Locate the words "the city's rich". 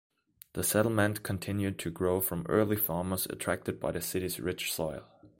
3.91-4.73